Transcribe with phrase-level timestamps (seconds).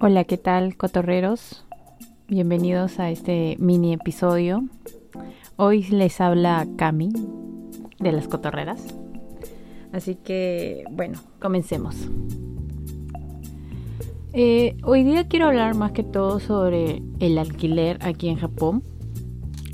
[0.00, 1.64] Hola, ¿qué tal, cotorreros?
[2.28, 4.64] Bienvenidos a este mini episodio.
[5.56, 7.10] Hoy les habla Cami
[8.00, 8.84] de las cotorreras.
[9.92, 11.96] Así que, bueno, comencemos.
[14.34, 18.82] Eh, hoy día quiero hablar más que todo sobre el alquiler aquí en Japón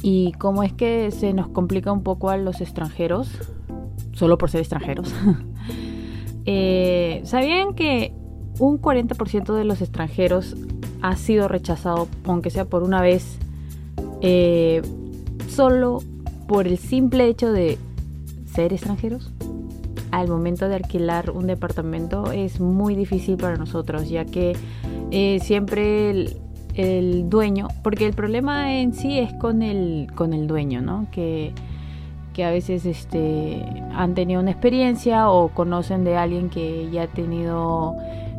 [0.02, 3.30] y cómo es que se nos complica un poco a los extranjeros,
[4.21, 5.12] solo por ser extranjeros.
[6.47, 8.15] Eh, ¿Sabían que
[8.59, 10.56] un 40% de los extranjeros
[11.02, 13.38] ha sido rechazado, aunque sea por una vez,
[14.23, 14.80] eh,
[15.48, 16.02] solo
[16.48, 17.78] por el simple hecho de
[18.47, 19.30] ser extranjeros?
[20.12, 24.56] Al momento de alquilar un departamento es muy difícil para nosotros, ya que
[25.11, 26.11] eh, siempre
[26.75, 31.06] el, dueño, porque el problema en sí es con el, con el dueño, ¿no?
[31.12, 31.52] Que,
[32.40, 33.62] que a veces este,
[33.92, 37.97] han tenido una experiencia o conocen de alguien que ya ha tenido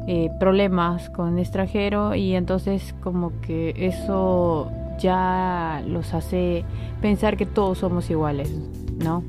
[0.07, 6.65] eh, problemas con extranjero y entonces como que eso ya los hace
[6.99, 8.51] pensar que todos somos iguales,
[8.97, 9.23] ¿no?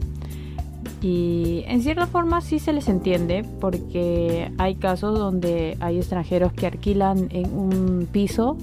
[1.02, 6.66] Y en cierta forma sí se les entiende porque hay casos donde hay extranjeros que
[6.66, 8.56] alquilan en un piso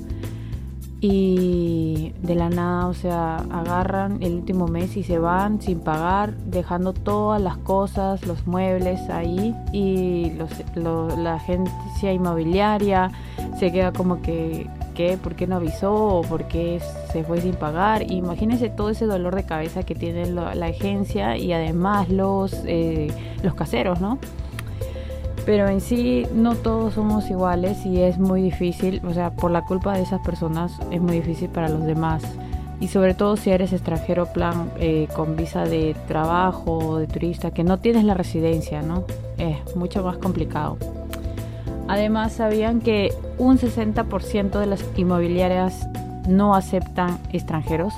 [1.02, 6.36] y de la nada, o sea, agarran el último mes y se van sin pagar,
[6.38, 10.34] dejando todas las cosas, los muebles ahí y
[10.76, 13.12] la agencia inmobiliaria
[13.58, 15.18] se queda como que, ¿qué?
[15.18, 15.94] ¿Por qué no avisó?
[15.94, 16.82] ¿O por qué
[17.14, 18.12] se fue sin pagar?
[18.12, 23.08] Imagínense todo ese dolor de cabeza que tiene la, agencia y además los, eh,
[23.42, 24.20] los caseros, ¿no?
[25.50, 29.66] Pero en sí no todos somos iguales y es muy difícil, o sea, por la
[29.66, 32.22] culpa de esas personas es muy difícil para los demás.
[32.80, 37.64] Y sobre todo si eres extranjero, plan eh, con visa de trabajo de turista, que
[37.64, 39.06] no tienes la residencia, ¿no?
[39.40, 40.78] Es mucho más complicado.
[41.88, 45.90] Además, sabían que un 60% de las inmobiliarias
[46.28, 47.96] no aceptan extranjeros.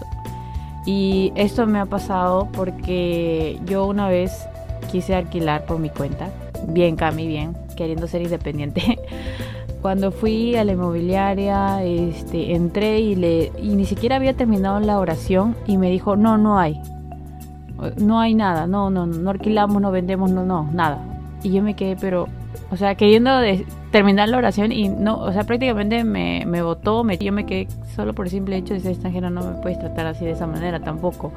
[0.85, 4.47] Y esto me ha pasado porque yo una vez
[4.89, 6.29] quise alquilar por mi cuenta
[6.67, 8.99] bien Cami, bien, queriendo ser independiente.
[9.81, 14.99] Cuando fui a la inmobiliaria, este, entré y, le, y ni siquiera había terminado la
[14.99, 16.79] oración y me dijo, no, no hay.
[17.97, 20.99] No hay nada, no, no, no alquilamos, no vendemos, no, no, nada.
[21.41, 22.27] Y yo me quedé, pero,
[22.69, 23.31] o sea, queriendo
[23.91, 28.13] terminar la oración y no, o sea, prácticamente me, me votó, me, yo quedé solo
[28.13, 30.79] por el simple hecho de ser extranjera, no me puedes tratar así de esa manera
[30.79, 31.31] tampoco.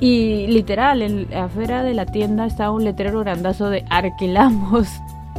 [0.00, 4.88] Y literal, en, afuera de la tienda estaba un letrero grandazo de alquilamos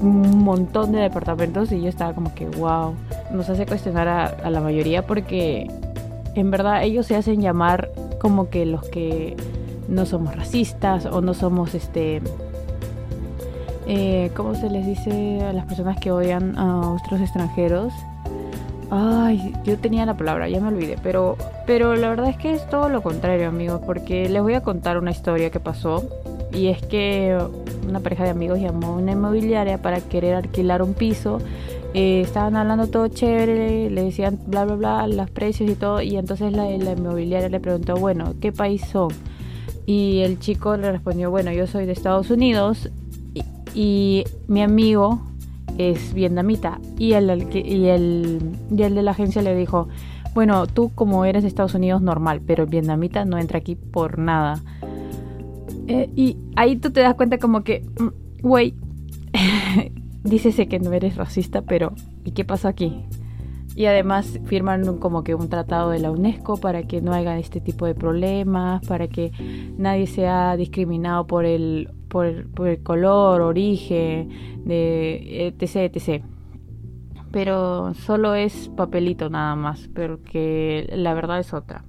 [0.01, 2.93] un montón de departamentos y yo estaba como que wow,
[3.31, 5.67] nos hace cuestionar a, la mayoría porque
[6.35, 9.35] en verdad ellos se hacen llamar como que los que
[9.87, 12.21] no somos racistas o no somos este
[13.87, 17.91] eh, ¿cómo se les dice a las personas que odian a otros extranjeros?
[18.91, 22.67] Ay, yo tenía la palabra, ya me olvidé, pero, pero la verdad es que es
[22.69, 26.09] todo lo contrario, amigos, porque les voy a contar una historia que pasó.
[26.51, 27.37] Y es que
[27.87, 31.39] una pareja de amigos llamó a una inmobiliaria para querer alquilar un piso.
[31.93, 36.01] Eh, estaban hablando todo chévere, le decían bla bla bla, los precios y todo.
[36.01, 39.09] Y entonces la, la inmobiliaria le preguntó, bueno, ¿qué país son?
[39.85, 42.89] Y el chico le respondió, bueno, yo soy de Estados Unidos
[43.75, 45.21] y mi amigo
[45.79, 46.79] es vietnamita.
[46.97, 49.87] Y el, y, el, y el de la agencia le dijo,
[50.33, 54.19] bueno, tú como eres de Estados Unidos normal, pero el vietnamita no entra aquí por
[54.19, 54.61] nada.
[55.87, 58.75] Eh, y ahí tú te das cuenta como que, mm, güey,
[60.23, 63.05] dícese que no eres racista, pero ¿y qué pasa aquí?
[63.75, 67.61] Y además firman como que un tratado de la UNESCO para que no haya este
[67.61, 69.31] tipo de problemas, para que
[69.77, 74.29] nadie sea discriminado por el por, el color, origen,
[74.65, 76.23] de etc, etc.
[77.31, 81.83] Pero solo es papelito nada más, porque la verdad es otra.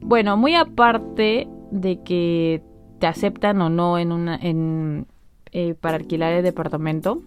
[0.00, 2.62] Bueno, muy aparte de que
[2.98, 5.06] te aceptan o no en una en,
[5.52, 7.22] eh, para alquilar el departamento,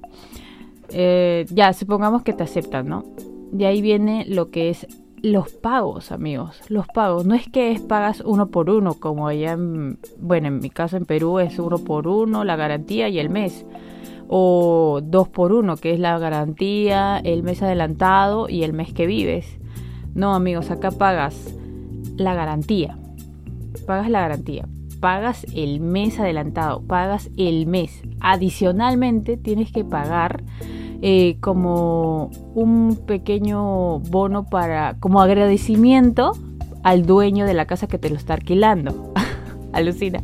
[0.89, 3.05] eh, ya supongamos que te aceptan, ¿no?
[3.51, 4.87] De ahí viene lo que es
[5.23, 7.25] los pagos, amigos, los pagos.
[7.25, 10.97] No es que es pagas uno por uno, como allá en, bueno, en mi caso
[10.97, 13.65] en Perú es uno por uno, la garantía y el mes.
[14.27, 19.07] O dos por uno, que es la garantía, el mes adelantado y el mes que
[19.07, 19.59] vives.
[20.13, 21.55] No, amigos, acá pagas
[22.17, 22.97] la garantía.
[23.87, 24.67] Pagas la garantía.
[24.99, 26.81] Pagas el mes adelantado.
[26.81, 28.03] Pagas el mes.
[28.19, 30.43] Adicionalmente tienes que pagar
[31.05, 36.31] eh, como un pequeño bono para, como agradecimiento
[36.81, 39.11] al dueño de la casa que te lo está alquilando.
[39.73, 40.23] Alucina.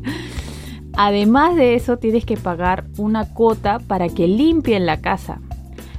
[0.94, 5.42] Además de eso, tienes que pagar una cuota para que limpien la casa.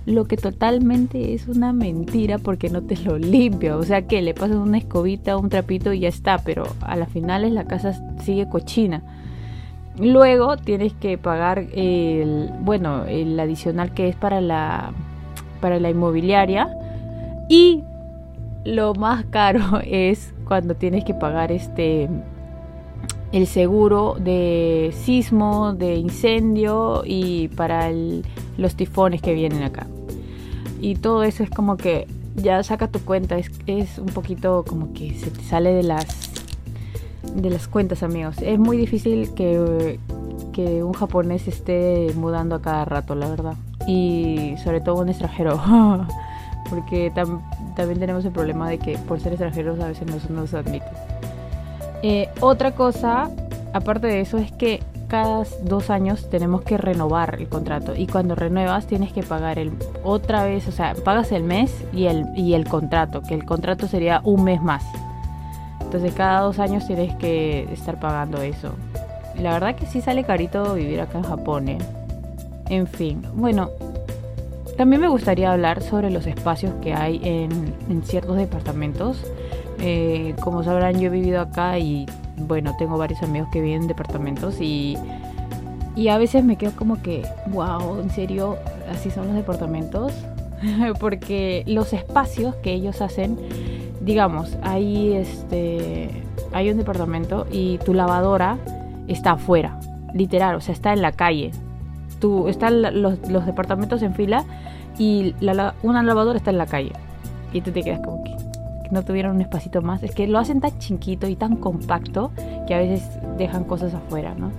[0.07, 3.77] Lo que totalmente es una mentira porque no te lo limpia.
[3.77, 6.39] O sea que le pasas una escobita, un trapito y ya está.
[6.39, 9.03] Pero a las finales la casa sigue cochina.
[9.99, 14.93] Luego tienes que pagar el, bueno, el adicional que es para la,
[15.61, 16.69] para la inmobiliaria.
[17.49, 17.83] Y
[18.65, 22.09] lo más caro es cuando tienes que pagar este
[23.33, 27.91] el seguro de sismo, de incendio y para
[28.57, 29.87] los tifones que vienen acá.
[30.81, 34.93] Y todo eso es como que ya saca tu cuenta, es, es un poquito como
[34.93, 36.30] que se te sale de las
[37.35, 38.37] de las cuentas, amigos.
[38.41, 39.99] Es muy difícil que,
[40.53, 43.55] que un japonés esté mudando a cada rato, la verdad.
[43.87, 45.61] Y sobre todo un extranjero.
[46.69, 50.89] Porque también tenemos el problema de que por ser extranjeros a veces no nos admiten.
[52.03, 53.31] Eh, otra cosa,
[53.73, 58.37] aparte de eso, es que cada dos años tenemos que renovar el contrato y cuando
[58.37, 59.73] renuevas tienes que pagar el
[60.05, 63.89] otra vez, o sea, pagas el mes y el, y el contrato, que el contrato
[63.89, 64.85] sería un mes más.
[65.91, 68.77] Entonces cada dos años tienes que estar pagando eso.
[69.37, 71.69] La verdad que sí sale carito vivir acá en Japón.
[71.69, 71.79] ¿eh?
[72.69, 73.71] En fin, bueno,
[74.77, 79.21] también me gustaría hablar sobre los espacios que hay en, en ciertos departamentos.
[79.81, 82.07] Eh, como sabrán, yo he vivido acá y
[82.37, 84.97] bueno, tengo varios amigos que viven en departamentos y,
[85.97, 88.59] y a veces me quedo como que, wow, en serio,
[88.89, 90.13] así son los departamentos.
[91.01, 93.39] Porque los espacios que ellos hacen,
[94.01, 96.11] digamos, hay, este,
[96.53, 98.59] hay un departamento y tu lavadora
[99.09, 99.79] está afuera,
[100.15, 101.53] literal, o sea, está en la calle.
[102.21, 104.45] Tú, están los, los departamentos en fila
[104.99, 105.35] y
[105.83, 106.93] una lavadora está en la calle.
[107.53, 108.37] Y tú te quedas como que,
[108.91, 110.03] no tuvieron un espacito más.
[110.03, 112.31] Es que lo hacen tan chiquito y tan compacto
[112.67, 113.09] que a veces
[113.39, 114.51] dejan cosas afuera, ¿no?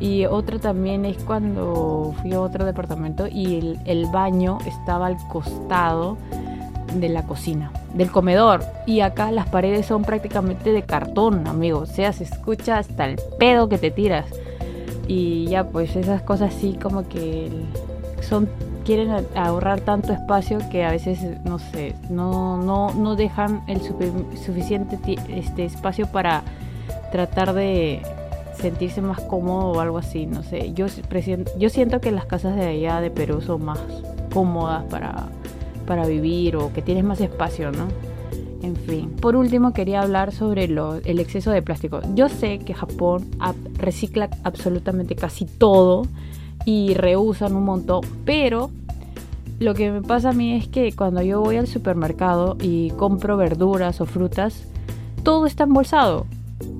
[0.00, 6.16] Y otra también es cuando fui a otro departamento y el, baño estaba al costado
[6.94, 8.64] de la cocina, del comedor.
[8.86, 11.80] Y acá las paredes son prácticamente de cartón, amigo.
[11.80, 14.26] O sea, se escucha hasta el pedo que te tiras.
[15.06, 17.50] Y ya, pues esas cosas sí como que
[18.22, 18.48] son
[18.84, 24.98] quieren ahorrar tanto espacio que a veces no sé no no no dejan el suficiente
[25.28, 26.42] este espacio para
[27.12, 28.02] tratar de
[28.54, 30.86] sentirse más cómodo o algo así no sé yo
[31.58, 33.78] yo siento que las casas de allá de Perú son más
[34.32, 35.28] cómodas para
[35.90, 37.88] para vivir o que tienes más espacio no
[38.62, 39.10] en fin.
[39.20, 42.00] Por último, quería hablar sobre el exceso de plástico.
[42.14, 43.28] Yo sé que Japón
[43.76, 46.06] recicla absolutamente casi todo
[46.64, 48.70] y reusan un montón, pero
[49.58, 53.36] lo que me pasa a mí es que cuando yo voy al supermercado y compro
[53.36, 54.68] verduras o frutas,
[55.24, 56.26] todo está embolsado.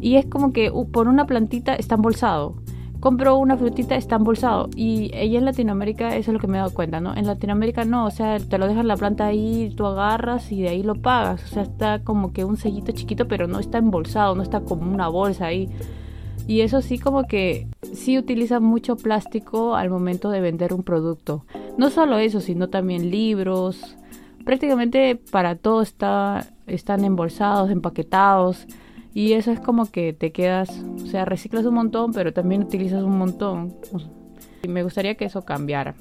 [0.00, 2.54] Y es como que por una plantita está embolsado.
[3.00, 4.68] Compro una frutita, está embolsado.
[4.76, 7.16] Y ella en Latinoamérica, eso es lo que me he dado cuenta, ¿no?
[7.16, 10.68] En Latinoamérica no, o sea, te lo dejan la planta ahí, tú agarras y de
[10.68, 11.42] ahí lo pagas.
[11.44, 14.92] O sea, está como que un sellito chiquito, pero no está embolsado, no está como
[14.92, 15.70] una bolsa ahí.
[16.46, 21.44] Y eso sí como que sí utiliza mucho plástico al momento de vender un producto.
[21.78, 23.96] No solo eso, sino también libros.
[24.44, 28.66] Prácticamente para todo está, están embolsados, empaquetados.
[29.12, 30.70] Y eso es como que te quedas,
[31.02, 33.74] o sea, reciclas un montón, pero también utilizas un montón.
[34.62, 35.94] Y me gustaría que eso cambiara.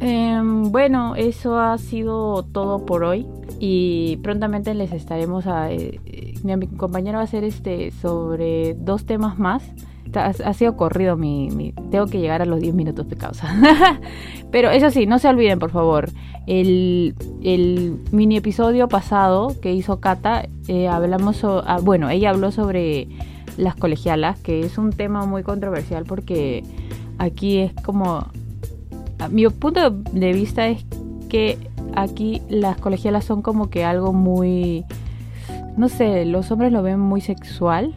[0.00, 3.26] Em, bueno, eso ha sido todo por hoy
[3.58, 6.00] y prontamente les estaremos a, eh,
[6.42, 9.62] mi compañero va a hacer este sobre dos temas más.
[10.14, 13.48] Ha, sido corrido mi, Tengo que llegar a los 10 minutos de causa.
[14.50, 16.10] Pero eso sí, no se olviden, por favor.
[16.46, 17.14] El,
[18.10, 21.44] mini episodio pasado que hizo Kata, eh, hablamos.
[21.44, 23.08] Ah, bueno, ella habló sobre
[23.56, 26.64] las colegialas, que es un tema muy controversial porque
[27.18, 28.26] aquí es como.
[29.30, 30.84] Mi punto de vista es
[31.28, 31.58] que
[31.94, 34.84] aquí las colegialas son como que algo muy
[35.76, 37.94] no sé, los hombres lo ven muy sexual,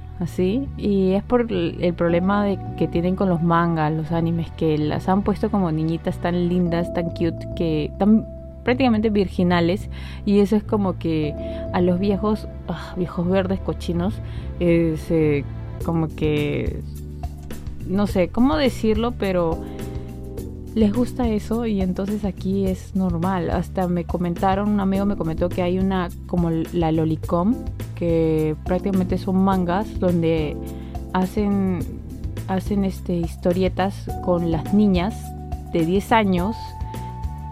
[0.77, 5.09] y es por el problema de, que tienen con los mangas, los animes, que las
[5.09, 8.25] han puesto como niñitas tan lindas, tan cute, que tan
[8.63, 9.89] prácticamente virginales,
[10.25, 11.35] y eso es como que
[11.73, 14.15] a los viejos, ah, viejos verdes cochinos,
[14.59, 15.43] eh,
[15.85, 16.81] como que,
[17.87, 19.61] no sé cómo decirlo, pero
[20.75, 23.49] les gusta eso y entonces aquí es normal.
[23.51, 27.55] Hasta me comentaron, un amigo me comentó que hay una como la Lolicom,
[27.95, 30.57] que prácticamente son mangas donde
[31.13, 31.79] hacen
[32.47, 35.15] hacen este historietas con las niñas
[35.71, 36.55] de 10 años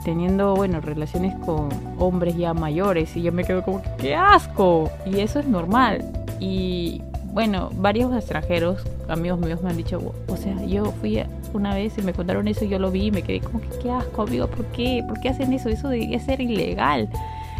[0.03, 3.15] teniendo, bueno, relaciones con hombres ya mayores.
[3.15, 6.03] Y yo me quedo como qué asco y eso es normal.
[6.39, 7.01] Y
[7.33, 11.23] bueno, varios extranjeros amigos míos me han dicho, o sea, yo fui
[11.53, 13.91] una vez y me contaron eso yo lo vi y me quedé como que qué
[13.91, 15.03] asco, amigo, ¿por qué?
[15.07, 15.69] ¿Por qué hacen eso?
[15.69, 17.09] Eso debería ser ilegal.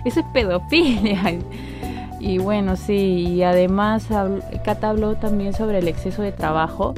[0.06, 1.40] Eso es pedofilia.
[2.24, 4.08] Y bueno, sí, y además
[4.64, 6.94] Cata habló también sobre el exceso de trabajo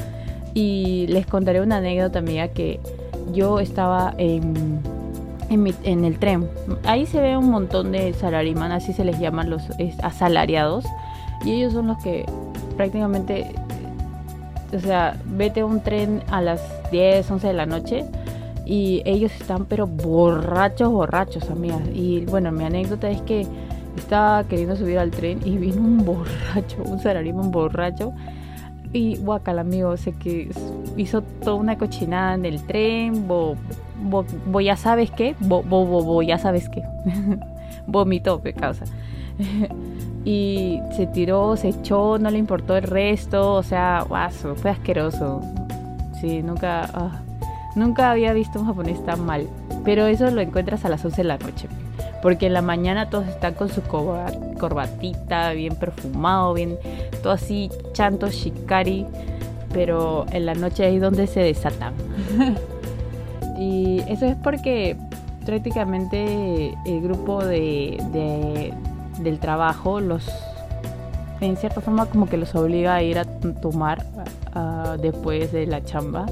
[0.53, 2.81] y les contaré una anécdota mía que
[3.31, 4.81] yo estaba en,
[5.49, 6.49] en, el tren.
[6.83, 9.63] Ahí se ve un montón de salariman, así se les llaman los
[10.01, 10.83] asalariados
[11.45, 12.25] y ellos son los que
[12.75, 13.53] prácticamente,
[14.73, 16.61] o sea, vete a un tren a las
[16.91, 18.05] 10, 11 de la noche
[18.65, 21.81] y ellos están pero borrachos, borrachos, amigas.
[21.93, 23.45] Y bueno, mi anécdota es que
[23.97, 26.99] estaba queriendo subir al tren y vino un borracho, un
[27.39, 28.13] un borracho.
[28.91, 30.51] Y guacal, amigo, sé que
[30.97, 33.55] hizo toda una cochinada en el tren, bo,
[34.61, 36.83] ya sabes qué, bo, bo, bo, ya sabes qué.
[37.87, 38.85] Vomitó, qué causa.
[40.25, 45.41] Y se tiró, se echó, no le importó el resto, o sea, guaso, fue asqueroso.
[46.19, 47.21] Sí, nunca, ah,
[47.75, 49.47] nunca había visto un japonés tan mal.
[49.83, 51.67] Pero eso lo encuentras a las 11 de la noche.
[52.21, 56.77] Porque en la mañana todos están con su corbatita, bien perfumado, bien
[57.21, 59.05] todo así, chanto, shikari.
[59.73, 61.93] Pero en la noche es donde se desatan.
[63.59, 64.95] y eso es porque
[65.45, 68.73] prácticamente el grupo de
[69.19, 70.29] del trabajo los
[71.41, 74.05] en cierta forma como que los obliga a ir a tomar
[75.01, 76.25] después de la chamba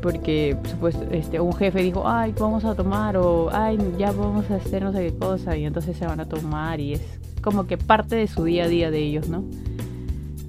[0.00, 4.56] porque supuesto este un jefe dijo ay vamos a tomar o ay ya vamos a
[4.56, 7.02] hacer no sé qué cosa y entonces se van a tomar y es
[7.42, 9.44] como que parte de su día a día de ellos no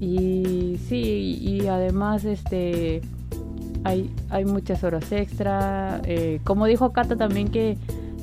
[0.00, 3.02] y sí y además este
[3.84, 7.76] hay, hay muchas horas extra eh, como dijo Cata también que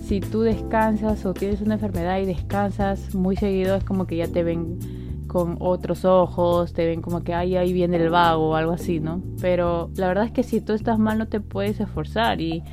[0.08, 4.28] si tú descansas o tienes una enfermedad y descansas muy seguido, es como que ya
[4.30, 4.80] te ven
[5.28, 9.02] con otros ojos, te ven como que ay, ahí viene el vago o algo así,
[9.02, 9.22] ¿no?
[9.42, 12.64] Pero la verdad es que si tú estás mal no te puedes esforzar y,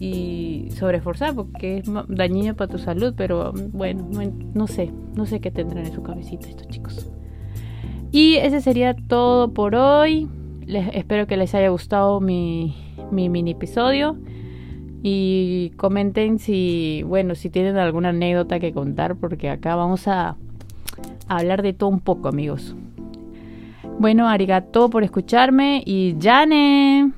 [0.00, 0.70] y
[1.36, 4.08] porque es dañino para tu salud, pero bueno,
[4.52, 7.08] no, sé, no sé qué tendrán en su cabecita estos chicos.
[8.10, 10.28] Y ese sería todo por hoy.
[10.66, 12.74] Les, espero que les haya gustado mi,
[13.12, 14.18] mi mini episodio.
[15.02, 20.36] Y comenten si, bueno, si tienen alguna anécdota que contar, porque acá vamos a,
[21.28, 22.76] hablar de todo un poco, amigos.
[23.98, 27.12] Bueno, arigato por escucharme y Jane.